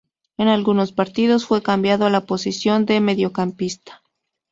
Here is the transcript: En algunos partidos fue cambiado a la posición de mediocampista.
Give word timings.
En 0.39 0.47
algunos 0.47 0.93
partidos 0.93 1.45
fue 1.45 1.61
cambiado 1.61 2.07
a 2.07 2.09
la 2.09 2.25
posición 2.25 2.87
de 2.87 2.99
mediocampista. 3.01 4.01